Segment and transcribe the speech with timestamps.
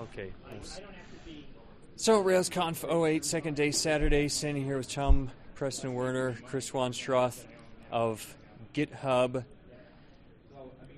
[0.00, 0.32] Okay.
[0.48, 0.80] Thanks.
[1.96, 7.44] So RailsConf 08, second day Saturday, standing here with Tom Preston Werner, Chris Wanstrath
[7.90, 8.36] of
[8.72, 9.44] GitHub.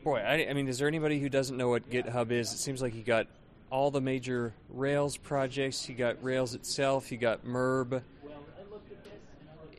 [0.05, 2.53] Boy, I, I mean, is there anybody who doesn't know what GitHub is?
[2.53, 3.27] It seems like you got
[3.71, 5.89] all the major Rails projects.
[5.89, 7.11] You got Rails itself.
[7.11, 8.03] You got Merb.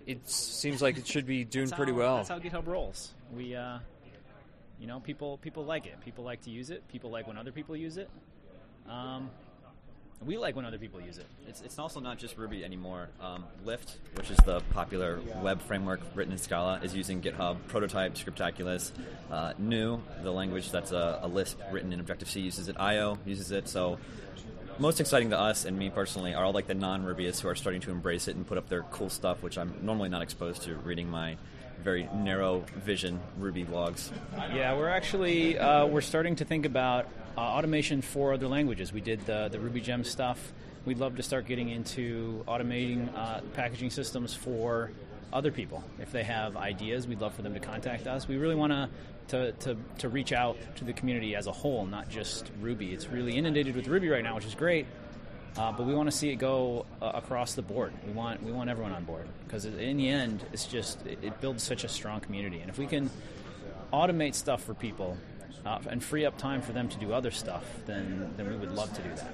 [0.05, 2.17] It seems like it should be doing That's pretty how- well.
[2.17, 3.13] That's how GitHub rolls.
[3.33, 3.79] We, uh,
[4.79, 5.99] you know, people people like it.
[6.03, 6.85] People like to use it.
[6.89, 8.09] People like when other people use it.
[8.89, 9.29] Um,
[10.25, 11.25] we like when other people use it.
[11.47, 13.09] It's, it's also not just Ruby anymore.
[13.21, 17.57] Um, Lift, which is the popular web framework written in Scala, is using GitHub.
[17.67, 18.91] Prototype, Scriptaculous,
[19.31, 22.77] uh, Nu, the language that's a, a Lisp written in Objective C, uses it.
[22.79, 23.67] IO uses it.
[23.67, 23.99] So
[24.79, 27.81] most exciting to us and me personally are all like the non-Rubyists who are starting
[27.81, 30.75] to embrace it and put up their cool stuff, which I'm normally not exposed to
[30.75, 31.37] reading my
[31.83, 34.09] very narrow vision Ruby blogs.
[34.53, 38.93] Yeah, we're actually uh, we're starting to think about uh, automation for other languages.
[38.93, 40.53] We did the the Ruby Gem stuff.
[40.85, 44.91] We'd love to start getting into automating uh, packaging systems for
[45.31, 45.83] other people.
[45.99, 48.27] If they have ideas, we'd love for them to contact us.
[48.27, 48.73] We really want
[49.29, 52.93] to to to reach out to the community as a whole, not just Ruby.
[52.93, 54.85] It's really inundated with Ruby right now, which is great.
[55.55, 57.93] Uh, but we want to see it go uh, across the board.
[58.07, 61.41] We want we want everyone on board because in the end, it's just it, it
[61.41, 62.59] builds such a strong community.
[62.59, 63.09] And if we can
[63.91, 65.17] automate stuff for people
[65.65, 68.73] uh, and free up time for them to do other stuff, then then we would
[68.73, 69.33] love to do that.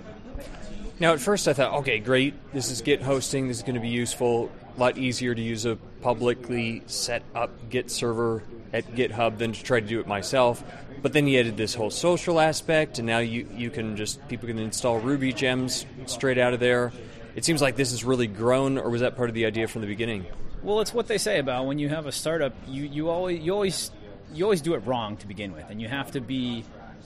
[0.99, 2.33] Now, at first, I thought, okay, great.
[2.53, 3.47] This is Git hosting.
[3.47, 4.51] This is going to be useful.
[4.75, 9.63] A lot easier to use a publicly set up Git server at GitHub than to
[9.63, 10.63] try to do it myself.
[11.01, 14.47] But then you added this whole social aspect, and now you, you can just people
[14.47, 16.91] can install Ruby gems straight out of there.
[17.35, 19.81] It seems like this has really grown, or was that part of the idea from
[19.81, 20.25] the beginning?
[20.61, 23.53] Well, it's what they say about when you have a startup, you, you always you
[23.53, 23.91] always
[24.33, 26.63] you always do it wrong to begin with, and you have to be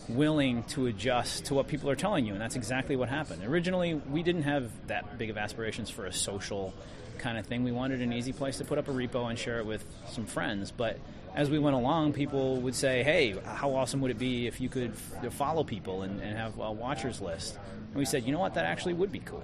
[0.10, 3.44] willing to adjust to what people are telling you, and that's exactly what happened.
[3.44, 6.74] Originally, we didn't have that big of aspirations for a social
[7.20, 7.64] kind of thing.
[7.64, 10.26] We wanted an easy place to put up a repo and share it with some
[10.26, 11.00] friends, but
[11.36, 14.70] as we went along, people would say, "Hey, how awesome would it be if you
[14.70, 14.94] could
[15.32, 17.58] follow people and, and have a watchers list?"
[17.88, 18.54] And we said, "You know what?
[18.56, 19.44] That actually would be cool."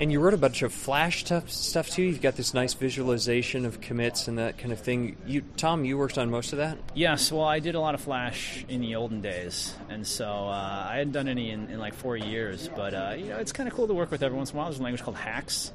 [0.00, 2.02] And you wrote a bunch of Flash stuff, too.
[2.02, 5.16] You've got this nice visualization of commits and that kind of thing.
[5.26, 6.78] You, Tom, you worked on most of that.
[6.94, 10.86] Yes, well, I did a lot of Flash in the olden days, and so uh,
[10.88, 12.68] I hadn't done any in, in like four years.
[12.74, 14.58] But uh, you know, it's kind of cool to work with every once in a
[14.58, 14.68] while.
[14.68, 15.70] There's a language called Haxe,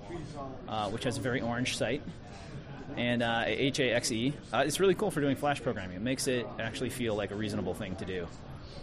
[0.68, 2.02] uh, which has a very orange site,
[2.98, 4.34] and uh, H A X E.
[4.52, 5.96] Uh, it's really cool for doing Flash programming.
[5.96, 8.28] It makes it actually feel like a reasonable thing to do.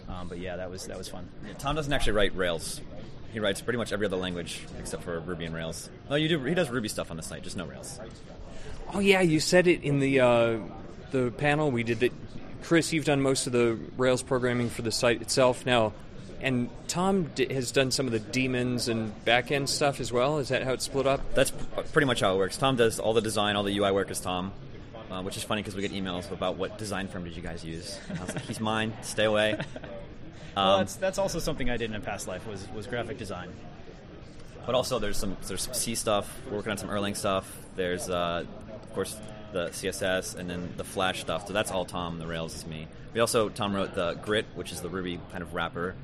[0.08, 1.28] Um, but yeah, that was that was fun.
[1.46, 2.80] Yeah, Tom doesn't actually write Rails.
[3.32, 5.90] He writes pretty much every other language except for Ruby and Rails.
[6.08, 6.42] Oh, you do.
[6.44, 7.98] He does Ruby stuff on the site, just no Rails.
[8.92, 10.58] Oh yeah, you said it in the uh,
[11.10, 12.12] the panel we did that.
[12.62, 15.92] Chris, you've done most of the Rails programming for the site itself now,
[16.40, 20.38] and Tom d- has done some of the daemons and backend stuff as well.
[20.38, 21.20] Is that how it's split up?
[21.34, 21.58] That's p-
[21.92, 22.56] pretty much how it works.
[22.56, 24.52] Tom does all the design, all the UI work is Tom,
[25.10, 27.64] uh, which is funny because we get emails about what design firm did you guys
[27.64, 27.98] use.
[28.08, 28.92] And I was like, he's mine.
[29.02, 29.56] Stay away.
[30.56, 33.18] well, Um, that's that's also something I did in a past life was was graphic
[33.18, 33.50] design.
[34.66, 36.32] But also, there's some there's some C stuff.
[36.48, 37.44] We're working on some Erlang stuff.
[37.76, 38.44] There's uh,
[38.82, 39.16] of course
[39.52, 41.46] the CSS and then the Flash stuff.
[41.46, 42.18] So that's all Tom.
[42.18, 42.88] The Rails is me.
[43.12, 45.94] We also Tom wrote the Grit, which is the Ruby kind of wrapper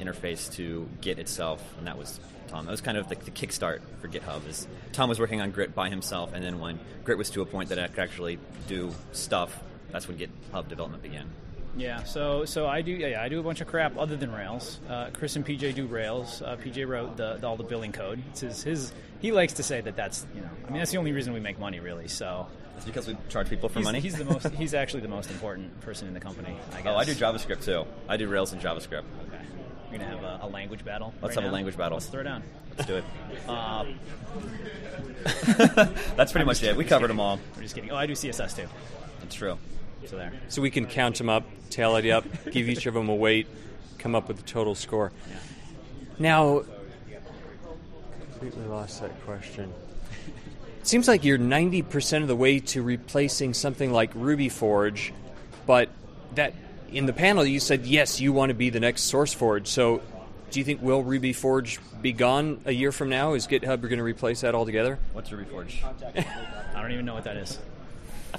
[0.00, 2.64] interface to Git itself, and that was Tom.
[2.64, 4.46] That was kind of the, the kickstart for GitHub.
[4.48, 7.46] Is Tom was working on Grit by himself, and then when Grit was to a
[7.46, 9.58] point that I could actually do stuff,
[9.90, 11.28] that's when GitHub development began.
[11.76, 14.80] Yeah, so so I do yeah, I do a bunch of crap other than Rails.
[14.88, 16.42] Uh, Chris and PJ do Rails.
[16.42, 18.20] Uh, PJ wrote the, the, all the billing code.
[18.30, 20.98] It's his, his he likes to say that that's you know I mean that's the
[20.98, 22.08] only reason we make money really.
[22.08, 24.00] So It's because we charge people for he's, money.
[24.00, 26.56] he's the most he's actually the most important person in the company.
[26.72, 26.86] I guess.
[26.86, 27.84] oh, I do JavaScript too.
[28.08, 29.04] I do Rails and JavaScript.
[29.28, 29.44] Okay,
[29.90, 31.14] we're gonna have a, a language battle.
[31.22, 31.96] Let's right have a language battle.
[31.96, 32.42] Let's throw it down.
[32.76, 33.04] Let's do it.
[33.48, 33.86] Uh,
[36.16, 36.76] That's pretty much it.
[36.76, 37.40] We covered them all.
[37.56, 37.90] we're just kidding.
[37.90, 38.68] Oh, I do CSS too.
[39.20, 39.58] That's true.
[40.06, 40.32] So there.
[40.48, 43.46] So we can count them up, tally it up, give each of them a weight,
[43.98, 45.12] come up with the total score.
[45.28, 45.36] Yeah.
[46.18, 46.62] Now,
[48.30, 49.72] completely lost that question.
[50.82, 55.12] Seems like you're 90% of the way to replacing something like Ruby Forge,
[55.66, 55.88] but
[56.34, 56.54] that
[56.92, 59.66] in the panel you said yes, you want to be the next SourceForge.
[59.66, 60.02] So,
[60.50, 63.34] do you think will Ruby Forge be gone a year from now?
[63.34, 64.98] Is GitHub going to replace that altogether?
[65.12, 65.82] What's Ruby Forge?
[66.74, 67.58] I don't even know what that is.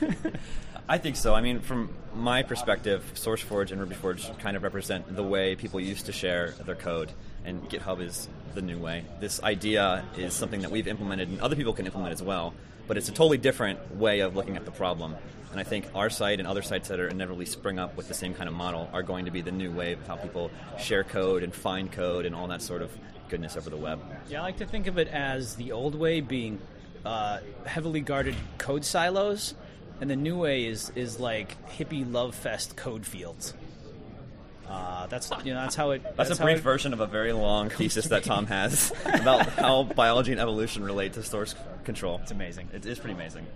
[0.88, 1.34] I think so.
[1.34, 6.06] I mean, from my perspective, SourceForge and RubyForge kind of represent the way people used
[6.06, 7.12] to share their code,
[7.44, 9.04] and GitHub is the new way.
[9.20, 12.54] This idea is something that we've implemented, and other people can implement as well,
[12.88, 15.14] but it's a totally different way of looking at the problem.
[15.52, 18.14] And I think our site and other sites that are inevitably spring up with the
[18.14, 21.02] same kind of model are going to be the new wave of how people share
[21.02, 22.96] code and find code and all that sort of
[23.28, 24.00] goodness over the web.
[24.28, 26.60] Yeah, I like to think of it as the old way being
[27.04, 29.54] uh, heavily guarded code silos,
[30.00, 33.54] and the new way is is like hippie love fest code fields.
[34.68, 36.02] Uh, that's you know that's how it.
[36.02, 39.46] That's, That's, a brief it, version of a very long thesis that Tom has about
[39.48, 41.54] how biology and evolution relate to source
[41.84, 42.20] control.
[42.22, 42.68] It's amazing.
[42.72, 43.46] It is pretty amazing.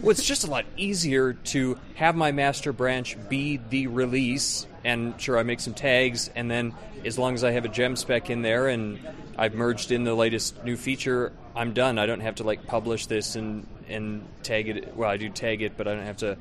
[0.00, 5.20] Well, it's just a lot easier to have my master branch be the release, and
[5.20, 6.74] sure, I make some tags, and then
[7.04, 8.98] as long as I have a gem spec in there and
[9.36, 11.98] I've merged in the latest new feature, I'm done.
[11.98, 14.96] I don't have to like publish this and and tag it.
[14.96, 16.36] Well, I do tag it, but I don't have to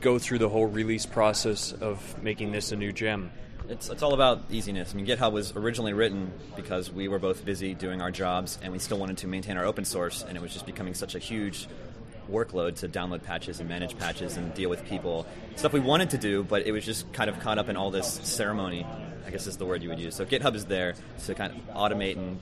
[0.00, 3.30] go through the whole release process of making this a new gem.
[3.68, 4.92] It's, it's all about easiness.
[4.92, 8.72] I mean, GitHub was originally written because we were both busy doing our jobs and
[8.72, 11.18] we still wanted to maintain our open source, and it was just becoming such a
[11.18, 11.68] huge
[12.30, 15.26] workload to download patches and manage patches and deal with people.
[15.56, 17.90] Stuff we wanted to do, but it was just kind of caught up in all
[17.90, 18.86] this ceremony,
[19.26, 20.14] I guess is the word you would use.
[20.14, 20.94] So GitHub is there
[21.26, 22.38] to kind of automate and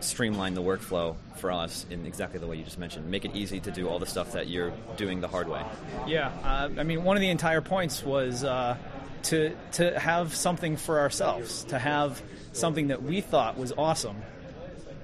[0.00, 3.10] streamline the workflow for us in exactly the way you just mentioned.
[3.10, 5.62] Make it easy to do all the stuff that you're doing the hard way.
[6.06, 8.76] Yeah, uh, I mean, one of the entire points was uh,
[9.24, 12.22] to to have something for ourselves, to have
[12.52, 14.16] something that we thought was awesome,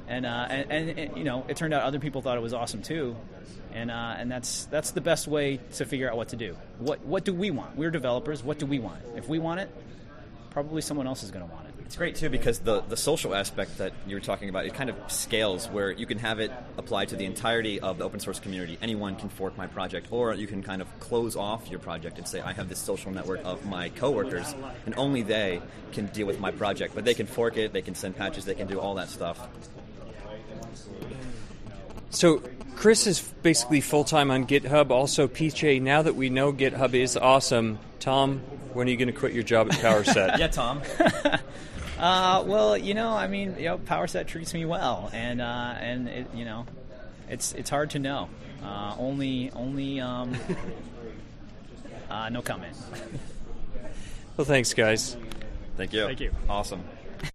[0.08, 2.54] and uh, and, and, and, you know, it turned out other people thought it was
[2.54, 3.16] awesome too,
[3.72, 6.56] and uh, and that's that's the best way to figure out what to do.
[6.78, 7.76] What what do we want?
[7.76, 8.42] We're developers.
[8.42, 9.00] What do we want?
[9.16, 9.70] If we want it,
[10.50, 11.74] probably someone else is going to want it.
[11.90, 14.90] It's great too because the, the social aspect that you were talking about it kind
[14.90, 18.38] of scales where you can have it applied to the entirety of the open source
[18.38, 18.78] community.
[18.80, 22.28] Anyone can fork my project, or you can kind of close off your project and
[22.28, 24.54] say, I have this social network of my coworkers,
[24.86, 25.60] and only they
[25.90, 26.94] can deal with my project.
[26.94, 29.48] But they can fork it, they can send patches, they can do all that stuff.
[32.10, 32.42] So
[32.76, 34.90] Chris is basically full time on GitHub.
[34.90, 35.82] Also, PJ.
[35.82, 39.42] Now that we know GitHub is awesome, Tom, when are you going to quit your
[39.42, 40.38] job at PowerSet?
[40.38, 40.82] Yeah, Tom.
[41.98, 46.08] Uh, well, you know, I mean, you know, PowerSet treats me well, and uh, and
[46.08, 46.64] it, you know,
[47.28, 48.30] it's it's hard to know.
[48.64, 50.34] Uh, only only um,
[52.10, 52.74] uh, no comment.
[54.38, 55.14] well, thanks, guys.
[55.76, 56.06] Thank you.
[56.06, 56.32] Thank you.
[56.48, 56.82] Awesome.